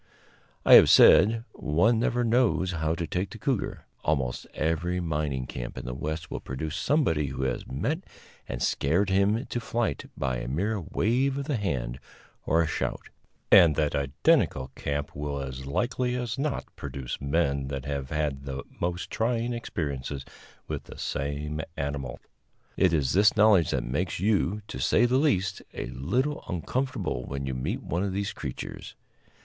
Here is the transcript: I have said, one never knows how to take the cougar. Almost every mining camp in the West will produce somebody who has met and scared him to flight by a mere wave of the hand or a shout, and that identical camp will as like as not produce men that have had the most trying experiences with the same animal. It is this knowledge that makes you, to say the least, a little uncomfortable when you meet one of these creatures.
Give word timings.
I 0.65 0.73
have 0.73 0.89
said, 0.89 1.43
one 1.53 1.99
never 1.99 2.23
knows 2.23 2.71
how 2.71 2.95
to 2.95 3.05
take 3.05 3.29
the 3.29 3.37
cougar. 3.37 3.85
Almost 4.03 4.47
every 4.55 4.99
mining 4.99 5.45
camp 5.45 5.77
in 5.77 5.85
the 5.85 5.93
West 5.93 6.31
will 6.31 6.39
produce 6.39 6.75
somebody 6.75 7.27
who 7.27 7.43
has 7.43 7.67
met 7.67 7.99
and 8.47 8.63
scared 8.63 9.11
him 9.11 9.45
to 9.45 9.59
flight 9.59 10.09
by 10.17 10.37
a 10.37 10.47
mere 10.47 10.79
wave 10.81 11.37
of 11.37 11.45
the 11.45 11.55
hand 11.55 11.99
or 12.47 12.63
a 12.63 12.67
shout, 12.67 13.09
and 13.51 13.75
that 13.75 13.93
identical 13.93 14.71
camp 14.73 15.15
will 15.15 15.39
as 15.39 15.67
like 15.67 15.99
as 15.99 16.39
not 16.39 16.65
produce 16.75 17.21
men 17.21 17.67
that 17.67 17.85
have 17.85 18.09
had 18.09 18.45
the 18.45 18.63
most 18.79 19.11
trying 19.11 19.53
experiences 19.53 20.25
with 20.67 20.85
the 20.85 20.97
same 20.97 21.61
animal. 21.77 22.19
It 22.75 22.91
is 22.91 23.13
this 23.13 23.35
knowledge 23.37 23.69
that 23.69 23.83
makes 23.83 24.19
you, 24.19 24.63
to 24.67 24.79
say 24.79 25.05
the 25.05 25.17
least, 25.19 25.61
a 25.75 25.85
little 25.91 26.43
uncomfortable 26.47 27.23
when 27.27 27.45
you 27.45 27.53
meet 27.53 27.83
one 27.83 28.01
of 28.03 28.13
these 28.13 28.33
creatures. 28.33 28.95